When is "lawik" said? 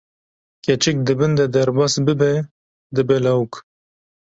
3.23-3.53